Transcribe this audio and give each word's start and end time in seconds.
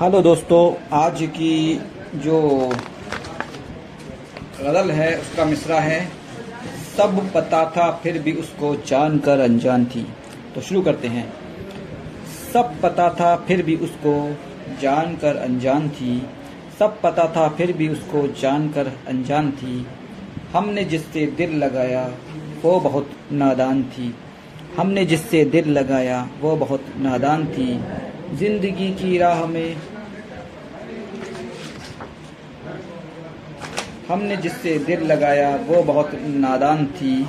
Hello 0.00 0.22
दोस्तों, 0.22 0.96
आज 0.98 1.18
की 1.22 1.80
जो 2.14 2.40
गज़ल 4.60 4.90
है, 4.90 5.20
उसका 5.20 5.44
मिसरा 5.44 5.80
है। 5.80 6.08
सब 6.96 7.32
पता 7.32 7.70
था, 7.70 8.00
फिर 8.02 8.22
भी 8.22 8.32
उसको 8.32 8.76
जान 8.76 9.18
कर 9.18 9.40
अनजान 9.40 9.84
थी। 9.84 10.06
तो 10.54 10.60
शुरू 10.60 10.82
करते 10.82 11.08
हैं। 11.08 11.32
सब 12.52 12.80
पता 12.80 13.10
था, 13.10 13.36
फिर 13.36 13.62
भी 13.62 13.76
उसको 13.76 14.36
जान 14.80 15.16
कर 15.16 15.36
अनजान 15.36 15.88
थी। 15.88 16.26
सब 16.78 17.00
पता 17.02 17.24
था, 17.24 17.48
फिर 17.48 17.72
भी 17.72 17.88
उसको 17.88 18.28
जान 18.40 18.68
कर 18.68 18.86
अनजान 19.08 19.50
थी। 19.50 19.86
हमने 20.52 20.84
जिससे 20.84 21.26
दिल 21.26 21.50
लगाया, 21.56 22.12
वो 22.62 22.80
बहुत 22.80 23.10
नादान 23.32 23.82
थी। 23.82 24.14
हमने 24.76 25.04
जिससे 25.04 25.44
दिल 25.44 25.68
लगाया, 25.68 26.28
वो 26.40 26.56
बहुत 26.56 26.84
नादान 26.98 27.46
थी। 27.46 27.84
ज़िंदगी 28.34 28.88
की 28.90 29.18
राह 29.18 29.44
में 29.46 29.76
हमने 34.08 34.36
जिससे 34.36 34.78
दिल 34.78 35.02
लगाया, 35.02 35.56
वो 35.56 35.82
बहुत 35.82 36.10
नादान 36.14 36.84
थी। 36.86 37.26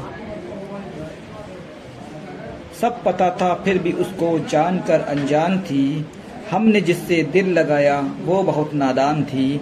सब 2.81 3.01
पता 3.03 3.29
था, 3.31 3.53
फिर 3.53 3.77
भी 3.77 3.91
उसको 3.91 4.37
जानकर 4.39 5.01
अनजान 5.01 5.59
थी। 5.59 6.05
हमने 6.51 6.81
जिससे 6.81 7.23
दिल 7.23 7.51
लगाया, 7.51 7.99
वो 8.21 8.43
बहुत 8.43 8.73
नादान 8.73 9.23
थी। 9.23 9.61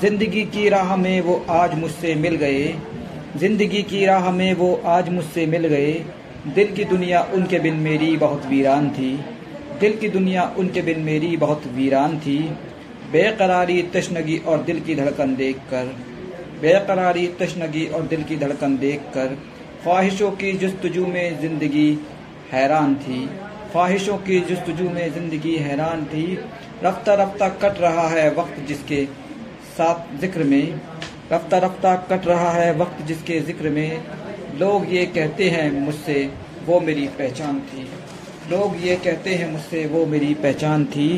ज़िंदगी 0.00 0.42
की 0.42 0.68
राह 0.68 0.96
में 0.96 1.20
वो 1.20 1.44
आज 1.50 1.74
मुझसे 1.74 2.14
मिल 2.14 2.36
गए। 2.36 2.74
ज़िंदगी 3.36 3.82
की 3.82 4.04
राह 4.06 4.30
में 4.30 4.52
वो 4.54 4.74
आज 4.86 5.08
मुझसे 5.08 5.46
मिल 5.46 5.66
गए। 5.66 5.92
दिल 6.54 6.74
की 6.74 6.84
दुनिया 6.84 7.22
उनके 7.34 7.58
बिन 7.58 7.74
मेरी 7.74 8.16
बहुत 8.16 8.46
वीरान 8.46 8.90
थी। 8.90 9.18
दिल 9.84 9.96
की 9.96 10.08
दुनिया 10.08 10.42
उनके 10.58 10.82
बिन 10.82 11.00
मेरी 11.02 11.36
बहुत 11.36 11.66
वीरान 11.72 12.18
थी। 12.18 12.38
बेकरारी 13.12 13.82
तशनगी 13.94 14.36
और 14.42 14.62
दिल 14.62 14.78
की 14.80 14.94
धड़कन 14.94 15.34
देख 15.36 15.56
कर 15.70 15.86
बेकरारी 16.60 17.26
तशनगी 17.40 17.84
और 17.88 18.06
दिल 18.06 18.22
की 18.22 18.36
धड़कन 18.36 18.76
देख 18.78 19.00
कर 19.14 19.34
ख्वाहिशों 19.82 20.30
की 20.32 20.52
जस्तजू 20.58 21.06
में 21.06 21.40
ज़िंदगी 21.40 21.88
हैरान 22.52 22.94
थी। 22.94 23.18
ख्वाहिशों 23.72 24.16
की 24.20 24.38
जस्तजू 24.50 24.88
में 24.90 25.12
ज़िंदगी 25.14 25.54
हैरान 25.58 26.04
थी। 26.04 26.24
रफ्ता 26.84 27.14
रफ्ता 27.14 27.48
कट 27.62 27.80
रहा 27.80 28.08
है 28.08 28.28
वक्त 28.34 28.60
जिसके 28.68 29.04
साथ 29.76 30.18
ज़िक्र 30.20 30.44
में। 30.44 30.80
रफ्ता 31.32 31.58
रफ्ता 31.58 31.94
कट 32.10 32.26
रहा 32.26 32.50
है 32.52 32.74
वक्त 32.78 33.04
जिसके 33.06 33.40
ज़िक्र 33.42 33.70
में। 33.70 33.90
लोग 34.58 34.92
ये 34.94 35.04
कहते 35.14 35.50
हैं 35.50 35.70
मुझसे, 35.80 36.18
वो 36.66 36.80
मेरी 36.80 37.06
पहचान 37.18 37.60
थी। 37.62 37.86
लोग 38.50 38.74
ये 38.82 38.94
कहते 38.96 39.34
हैं 39.34 39.50
मुझसे, 39.52 39.84
वो 39.86 40.04
मेरी 40.06 40.34
पहचान 40.34 40.84
थी। 40.84 41.08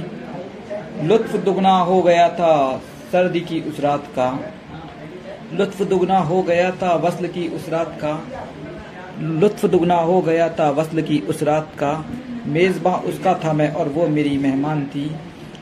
लुत्फ 1.02 1.34
दुगना 1.36 1.76
हो 1.78 2.00
गया 2.02 2.28
था 2.28 2.82
सर्दी 3.12 3.40
की 3.40 3.60
उस 3.60 3.80
रात 3.80 4.06
का। 4.18 4.28
लुत्फ 5.52 5.82
दुगना 5.82 6.18
हो 6.18 6.42
गया 6.42 6.70
था 6.72 6.94
वसल 6.96 7.26
की 7.26 7.46
उस 7.48 7.68
रात 7.68 7.98
का। 8.04 8.12
लुत्फ 9.20 9.64
दुगना 9.66 9.94
हो 9.94 10.20
गया 10.22 10.48
था 10.50 10.70
वसल 10.70 11.02
की 11.02 11.18
उस 11.28 11.42
रात 11.42 11.72
का। 11.74 11.92
मेज़बां 12.46 12.94
उसका 13.02 13.34
था 13.44 13.52
मैं 13.52 13.72
और 13.72 13.88
वो 13.88 14.08
मेरी 14.08 14.36
मेहमान 14.38 14.84
थी। 14.86 15.10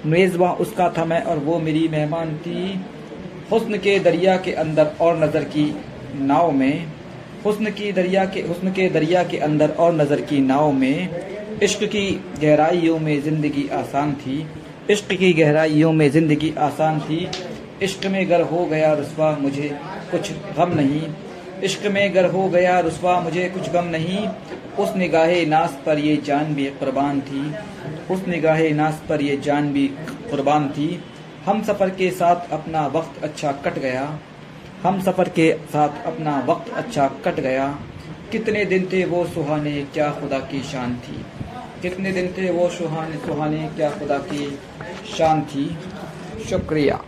मेज़बां 0.06 0.54
उसका 0.56 0.88
था 0.98 1.04
मैं 1.04 1.22
और 1.22 1.38
वो 1.38 1.58
मेरी 1.58 1.88
मेहमान 1.88 2.36
थी। 2.36 2.80
हुस्न 3.52 3.78
के 3.78 3.98
दरिया 3.98 4.36
के 4.36 4.52
अंदर 4.52 4.90
और 5.00 5.18
नज़र 5.24 5.44
की 5.46 5.64
नाव 6.14 6.50
में। 6.52 6.86
हुस्न 7.44 7.70
की 7.70 7.92
दरिया 7.92 8.24
के, 8.24 8.40
हुस्न 8.40 8.72
के 8.72 8.88
दरिया 8.88 9.22
के 9.22 9.38
अंदर 9.38 9.70
और 9.70 9.94
नज़र 9.94 10.20
की 10.20 10.40
नाव 10.40 10.72
में। 10.72 11.33
इश्क 11.62 11.82
की 11.84 12.10
गहराइयों 12.40 12.98
में 12.98 13.20
ज़िंदगी 13.22 13.66
आसान 13.72 14.12
थी। 14.14 14.46
इश्क 14.90 15.12
की 15.12 15.32
गहराइयों 15.32 15.92
में 15.92 16.10
ज़िंदगी 16.10 16.52
आसान 16.58 16.98
थी। 17.00 17.28
इश्क 17.82 18.06
में 18.06 18.28
गर 18.30 18.40
हो 18.42 18.64
गया 18.66 18.92
रसवा 18.92 19.30
मुझे 19.40 19.68
कुछ 20.10 20.30
गम 20.58 20.74
नहीं। 20.74 21.02
इश्क 21.64 21.86
में 21.86 22.14
गर 22.14 22.26
हो 22.30 22.48
गया 22.48 22.78
रसवा 22.80 23.20
मुझे 23.20 23.48
कुछ 23.48 23.70
गम 23.70 23.84
नहीं। 23.84 24.26
उस 24.78 24.96
निगाह 24.96 25.34
नास 25.46 25.78
पर 25.86 25.98
ये 25.98 26.16
जान 26.16 26.54
भी 26.54 26.64
कुर्बान 26.80 27.20
थी। 27.20 27.54
उस 28.10 28.26
निगाह 28.28 28.68
नास 28.74 29.02
पर 29.08 29.22
ये 29.22 29.36
जान 29.36 29.72
भी 29.72 29.86
कुर्बान 30.30 30.68
थी। 30.68 31.00
हम 31.46 31.62
सफ़र 31.62 31.90
के 31.90 32.10
साथ 32.10 32.52
अपना 32.52 32.86
वक्त 32.86 33.24
अच्छा 33.24 33.52
कट 33.64 33.78
गया। 33.78 34.18
हम 34.82 35.00
सफ़र 35.02 35.28
के 35.28 35.52
साथ 35.72 36.06
अपना 36.06 36.38
वक्त 36.48 36.72
अच्छा 36.74 37.08
कट 37.24 37.40
गया। 37.40 37.66
कितने 38.32 38.64
दिन 38.64 38.88
थे 38.92 39.04
वो 39.04 39.24
सुहाने, 39.24 39.80
क्या 39.94 40.10
खुदा 40.10 40.38
की 40.40 40.62
शान 40.62 40.94
थी। 40.96 41.24
कितने 41.84 42.12
दिन 42.12 42.28
थे 42.28 42.50
वो 42.50 42.68
सुहाने 42.68 43.16
सुहाने 43.16 43.68
क्या 43.76 43.90
खुदा 43.90 44.18
की 44.18 44.58
शान 45.18 45.42
थी? 45.42 45.64
शुक्रिया। 46.50 47.02